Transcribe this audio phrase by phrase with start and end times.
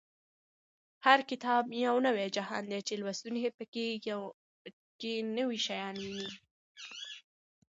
[1.05, 3.63] هر کتاب یو نوی جهان دی چې لوستونکی په
[4.99, 6.29] کې نوي شیان ویني.